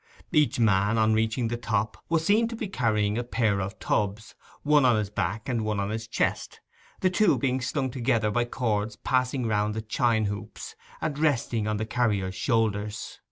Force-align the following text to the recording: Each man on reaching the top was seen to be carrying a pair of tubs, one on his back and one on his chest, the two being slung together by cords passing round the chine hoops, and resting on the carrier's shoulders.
Each 0.31 0.59
man 0.59 0.97
on 0.97 1.13
reaching 1.13 1.47
the 1.47 1.57
top 1.57 1.95
was 2.09 2.25
seen 2.25 2.47
to 2.47 2.55
be 2.55 2.67
carrying 2.67 3.19
a 3.19 3.23
pair 3.23 3.61
of 3.61 3.77
tubs, 3.77 4.33
one 4.63 4.83
on 4.83 4.95
his 4.95 5.11
back 5.11 5.47
and 5.47 5.63
one 5.63 5.79
on 5.79 5.91
his 5.91 6.07
chest, 6.07 6.59
the 7.01 7.11
two 7.11 7.37
being 7.37 7.61
slung 7.61 7.91
together 7.91 8.31
by 8.31 8.45
cords 8.45 8.95
passing 8.95 9.45
round 9.45 9.75
the 9.75 9.81
chine 9.83 10.25
hoops, 10.25 10.75
and 11.01 11.19
resting 11.19 11.67
on 11.67 11.77
the 11.77 11.85
carrier's 11.85 12.33
shoulders. 12.33 13.19